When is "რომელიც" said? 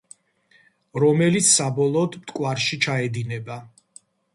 1.03-1.51